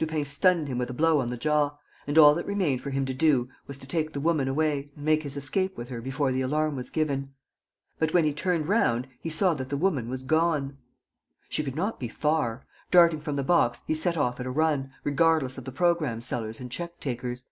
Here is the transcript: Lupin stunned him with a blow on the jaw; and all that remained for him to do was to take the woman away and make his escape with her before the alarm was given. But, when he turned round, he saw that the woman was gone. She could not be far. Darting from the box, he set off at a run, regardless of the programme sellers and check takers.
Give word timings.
Lupin 0.00 0.24
stunned 0.24 0.66
him 0.66 0.78
with 0.78 0.88
a 0.88 0.94
blow 0.94 1.20
on 1.20 1.28
the 1.28 1.36
jaw; 1.36 1.76
and 2.06 2.16
all 2.16 2.34
that 2.36 2.46
remained 2.46 2.80
for 2.80 2.88
him 2.88 3.04
to 3.04 3.12
do 3.12 3.50
was 3.66 3.76
to 3.76 3.86
take 3.86 4.12
the 4.14 4.18
woman 4.20 4.48
away 4.48 4.90
and 4.96 5.04
make 5.04 5.22
his 5.22 5.36
escape 5.36 5.76
with 5.76 5.90
her 5.90 6.00
before 6.00 6.32
the 6.32 6.40
alarm 6.40 6.74
was 6.74 6.88
given. 6.88 7.34
But, 7.98 8.14
when 8.14 8.24
he 8.24 8.32
turned 8.32 8.66
round, 8.66 9.06
he 9.20 9.28
saw 9.28 9.52
that 9.52 9.68
the 9.68 9.76
woman 9.76 10.08
was 10.08 10.24
gone. 10.24 10.78
She 11.50 11.62
could 11.62 11.76
not 11.76 12.00
be 12.00 12.08
far. 12.08 12.64
Darting 12.90 13.20
from 13.20 13.36
the 13.36 13.44
box, 13.44 13.82
he 13.86 13.92
set 13.92 14.16
off 14.16 14.40
at 14.40 14.46
a 14.46 14.50
run, 14.50 14.90
regardless 15.04 15.58
of 15.58 15.66
the 15.66 15.70
programme 15.70 16.22
sellers 16.22 16.60
and 16.60 16.72
check 16.72 16.98
takers. 16.98 17.44